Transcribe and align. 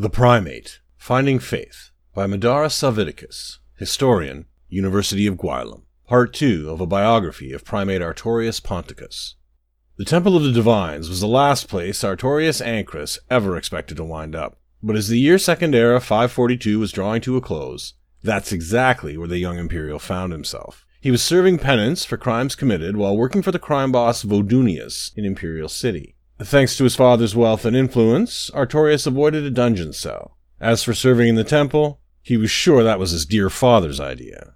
The 0.00 0.08
Primate 0.08 0.78
Finding 0.96 1.40
Faith 1.40 1.90
by 2.14 2.28
Madara 2.28 2.70
Salviticus, 2.70 3.58
historian, 3.78 4.44
University 4.68 5.26
of 5.26 5.34
Gwylem. 5.34 5.82
Part 6.06 6.32
2 6.34 6.70
of 6.70 6.80
a 6.80 6.86
biography 6.86 7.52
of 7.52 7.64
Primate 7.64 8.00
Artorius 8.00 8.62
Ponticus. 8.62 9.34
The 9.96 10.04
Temple 10.04 10.36
of 10.36 10.44
the 10.44 10.52
Divines 10.52 11.08
was 11.08 11.20
the 11.20 11.26
last 11.26 11.66
place 11.66 12.04
Artorius 12.04 12.64
Ancrus 12.64 13.18
ever 13.28 13.56
expected 13.56 13.96
to 13.96 14.04
wind 14.04 14.36
up. 14.36 14.60
But 14.84 14.94
as 14.94 15.08
the 15.08 15.18
year 15.18 15.36
Second 15.36 15.74
Era 15.74 15.98
542 15.98 16.78
was 16.78 16.92
drawing 16.92 17.20
to 17.22 17.36
a 17.36 17.40
close, 17.40 17.94
that's 18.22 18.52
exactly 18.52 19.18
where 19.18 19.26
the 19.26 19.38
young 19.38 19.58
Imperial 19.58 19.98
found 19.98 20.30
himself. 20.30 20.86
He 21.00 21.10
was 21.10 21.24
serving 21.24 21.58
penance 21.58 22.04
for 22.04 22.16
crimes 22.16 22.54
committed 22.54 22.96
while 22.96 23.16
working 23.16 23.42
for 23.42 23.50
the 23.50 23.58
crime 23.58 23.90
boss 23.90 24.22
Vodunius 24.22 25.10
in 25.16 25.24
Imperial 25.24 25.68
City. 25.68 26.14
Thanks 26.40 26.76
to 26.76 26.84
his 26.84 26.94
father's 26.94 27.34
wealth 27.34 27.64
and 27.64 27.76
influence, 27.76 28.48
Artorius 28.54 29.06
avoided 29.06 29.44
a 29.44 29.50
dungeon 29.50 29.92
cell. 29.92 30.38
As 30.60 30.84
for 30.84 30.94
serving 30.94 31.28
in 31.28 31.34
the 31.34 31.42
temple, 31.44 32.00
he 32.22 32.36
was 32.36 32.50
sure 32.50 32.84
that 32.84 32.98
was 32.98 33.10
his 33.10 33.26
dear 33.26 33.50
father's 33.50 33.98
idea. 33.98 34.54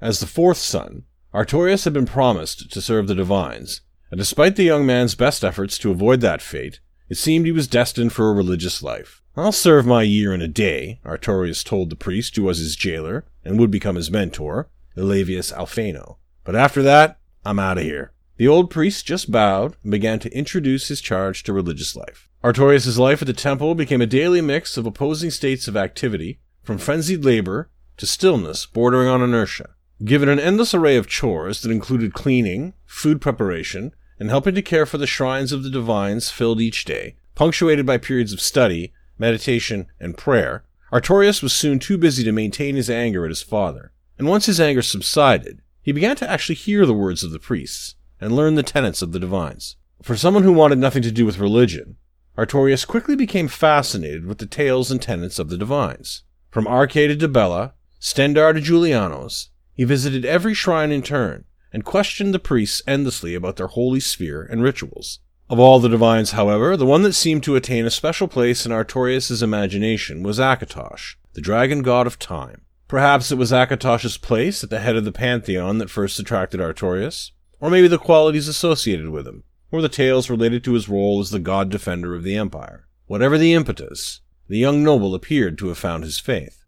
As 0.00 0.20
the 0.20 0.26
fourth 0.26 0.56
son, 0.56 1.04
Artorius 1.34 1.84
had 1.84 1.92
been 1.92 2.06
promised 2.06 2.70
to 2.72 2.80
serve 2.80 3.08
the 3.08 3.14
divines, 3.14 3.82
and 4.10 4.18
despite 4.18 4.56
the 4.56 4.64
young 4.64 4.86
man's 4.86 5.14
best 5.14 5.44
efforts 5.44 5.76
to 5.78 5.90
avoid 5.90 6.22
that 6.22 6.40
fate, 6.40 6.80
it 7.10 7.16
seemed 7.16 7.44
he 7.44 7.52
was 7.52 7.66
destined 7.66 8.12
for 8.12 8.30
a 8.30 8.34
religious 8.34 8.82
life. 8.82 9.22
I'll 9.36 9.52
serve 9.52 9.86
my 9.86 10.02
year 10.02 10.32
in 10.32 10.40
a 10.40 10.48
day, 10.48 11.00
Artorius 11.04 11.62
told 11.62 11.90
the 11.90 11.96
priest 11.96 12.36
who 12.36 12.44
was 12.44 12.58
his 12.58 12.74
jailer 12.74 13.26
and 13.44 13.58
would 13.58 13.70
become 13.70 13.96
his 13.96 14.10
mentor, 14.10 14.70
Elavius 14.96 15.52
Alphano. 15.52 16.16
But 16.44 16.56
after 16.56 16.82
that, 16.82 17.18
I'm 17.44 17.58
out 17.58 17.78
of 17.78 17.84
here. 17.84 18.12
The 18.38 18.48
old 18.48 18.70
priest 18.70 19.04
just 19.04 19.32
bowed 19.32 19.74
and 19.82 19.90
began 19.90 20.20
to 20.20 20.32
introduce 20.32 20.86
his 20.86 21.00
charge 21.00 21.42
to 21.42 21.52
religious 21.52 21.96
life. 21.96 22.28
Artorius' 22.44 22.96
life 22.96 23.20
at 23.20 23.26
the 23.26 23.32
temple 23.32 23.74
became 23.74 24.00
a 24.00 24.06
daily 24.06 24.40
mix 24.40 24.76
of 24.76 24.86
opposing 24.86 25.30
states 25.30 25.66
of 25.66 25.76
activity, 25.76 26.38
from 26.62 26.78
frenzied 26.78 27.24
labor 27.24 27.68
to 27.96 28.06
stillness 28.06 28.64
bordering 28.64 29.08
on 29.08 29.22
inertia. 29.22 29.70
Given 30.04 30.28
an 30.28 30.38
endless 30.38 30.72
array 30.72 30.96
of 30.96 31.08
chores 31.08 31.62
that 31.62 31.72
included 31.72 32.14
cleaning, 32.14 32.74
food 32.86 33.20
preparation, 33.20 33.92
and 34.20 34.30
helping 34.30 34.54
to 34.54 34.62
care 34.62 34.86
for 34.86 34.98
the 34.98 35.06
shrines 35.08 35.50
of 35.50 35.64
the 35.64 35.70
divines 35.70 36.30
filled 36.30 36.60
each 36.60 36.84
day, 36.84 37.16
punctuated 37.34 37.84
by 37.84 37.98
periods 37.98 38.32
of 38.32 38.40
study, 38.40 38.92
meditation, 39.18 39.86
and 39.98 40.16
prayer, 40.16 40.62
Artorius 40.92 41.42
was 41.42 41.52
soon 41.52 41.80
too 41.80 41.98
busy 41.98 42.22
to 42.22 42.30
maintain 42.30 42.76
his 42.76 42.88
anger 42.88 43.24
at 43.24 43.30
his 43.30 43.42
father. 43.42 43.90
And 44.16 44.28
once 44.28 44.46
his 44.46 44.60
anger 44.60 44.82
subsided, 44.82 45.60
he 45.82 45.90
began 45.90 46.14
to 46.16 46.30
actually 46.30 46.54
hear 46.54 46.86
the 46.86 46.94
words 46.94 47.24
of 47.24 47.32
the 47.32 47.40
priests 47.40 47.96
and 48.20 48.34
learn 48.34 48.54
the 48.54 48.62
tenets 48.62 49.02
of 49.02 49.12
the 49.12 49.20
divines. 49.20 49.76
For 50.02 50.16
someone 50.16 50.42
who 50.42 50.52
wanted 50.52 50.78
nothing 50.78 51.02
to 51.02 51.10
do 51.10 51.26
with 51.26 51.38
religion, 51.38 51.96
Artorius 52.36 52.86
quickly 52.86 53.16
became 53.16 53.48
fascinated 53.48 54.24
with 54.24 54.38
the 54.38 54.46
tales 54.46 54.90
and 54.90 55.02
tenets 55.02 55.38
of 55.38 55.48
the 55.48 55.58
divines. 55.58 56.22
From 56.50 56.66
Arkay 56.66 57.08
to 57.08 57.16
Dibella, 57.16 57.72
Stendarr 58.00 58.54
to 58.54 58.60
Julianos, 58.60 59.48
he 59.74 59.84
visited 59.84 60.24
every 60.24 60.54
shrine 60.54 60.92
in 60.92 61.02
turn 61.02 61.44
and 61.72 61.84
questioned 61.84 62.32
the 62.32 62.38
priests 62.38 62.82
endlessly 62.86 63.34
about 63.34 63.56
their 63.56 63.66
holy 63.66 64.00
sphere 64.00 64.42
and 64.42 64.62
rituals. 64.62 65.18
Of 65.50 65.58
all 65.58 65.80
the 65.80 65.88
divines, 65.88 66.32
however, 66.32 66.76
the 66.76 66.86
one 66.86 67.02
that 67.02 67.14
seemed 67.14 67.42
to 67.44 67.56
attain 67.56 67.86
a 67.86 67.90
special 67.90 68.28
place 68.28 68.66
in 68.66 68.72
Artorius's 68.72 69.42
imagination 69.42 70.22
was 70.22 70.38
Akatosh, 70.38 71.16
the 71.34 71.40
dragon 71.40 71.82
god 71.82 72.06
of 72.06 72.18
time. 72.18 72.62
Perhaps 72.86 73.32
it 73.32 73.38
was 73.38 73.50
Akatosh's 73.50 74.16
place 74.16 74.62
at 74.62 74.70
the 74.70 74.80
head 74.80 74.96
of 74.96 75.04
the 75.04 75.12
pantheon 75.12 75.78
that 75.78 75.90
first 75.90 76.18
attracted 76.18 76.60
Artorius, 76.60 77.32
or 77.60 77.70
maybe 77.70 77.88
the 77.88 77.98
qualities 77.98 78.48
associated 78.48 79.10
with 79.10 79.26
him, 79.26 79.44
or 79.70 79.82
the 79.82 79.88
tales 79.88 80.30
related 80.30 80.64
to 80.64 80.74
his 80.74 80.88
role 80.88 81.20
as 81.20 81.30
the 81.30 81.38
god 81.38 81.70
defender 81.70 82.14
of 82.14 82.22
the 82.22 82.36
empire. 82.36 82.86
Whatever 83.06 83.38
the 83.38 83.54
impetus, 83.54 84.20
the 84.48 84.58
young 84.58 84.82
noble 84.82 85.14
appeared 85.14 85.58
to 85.58 85.68
have 85.68 85.78
found 85.78 86.04
his 86.04 86.18
faith. 86.18 86.64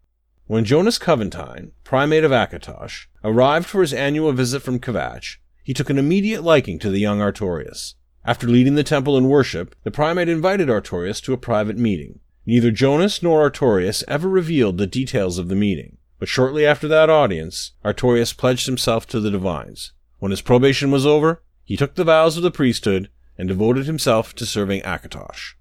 When 0.47 0.65
Jonas 0.65 0.97
Coventine, 0.97 1.71
primate 1.83 2.23
of 2.23 2.31
Akatosh, 2.31 3.07
arrived 3.23 3.67
for 3.67 3.81
his 3.81 3.93
annual 3.93 4.33
visit 4.33 4.61
from 4.61 4.79
Kvatch, 4.79 5.37
he 5.63 5.73
took 5.73 5.89
an 5.89 5.97
immediate 5.97 6.43
liking 6.43 6.77
to 6.79 6.89
the 6.89 6.99
young 6.99 7.19
Artorius. 7.19 7.93
After 8.25 8.47
leading 8.47 8.75
the 8.75 8.83
temple 8.83 9.17
in 9.17 9.29
worship, 9.29 9.75
the 9.83 9.91
primate 9.91 10.29
invited 10.29 10.67
Artorius 10.67 11.21
to 11.23 11.33
a 11.33 11.37
private 11.37 11.77
meeting. 11.77 12.19
Neither 12.45 12.71
Jonas 12.71 13.23
nor 13.23 13.49
Artorius 13.49 14.03
ever 14.07 14.27
revealed 14.27 14.77
the 14.77 14.87
details 14.87 15.37
of 15.37 15.47
the 15.47 15.55
meeting, 15.55 15.97
but 16.19 16.27
shortly 16.27 16.65
after 16.65 16.87
that 16.87 17.09
audience, 17.09 17.71
Artorius 17.85 18.35
pledged 18.35 18.65
himself 18.65 19.07
to 19.07 19.19
the 19.19 19.31
divines. 19.31 19.93
When 20.21 20.29
his 20.29 20.41
probation 20.41 20.91
was 20.91 21.03
over, 21.03 21.41
he 21.63 21.75
took 21.75 21.95
the 21.95 22.03
vows 22.03 22.37
of 22.37 22.43
the 22.43 22.51
priesthood 22.51 23.09
and 23.39 23.47
devoted 23.47 23.87
himself 23.87 24.35
to 24.35 24.45
serving 24.45 24.83
Akatosh. 24.83 25.55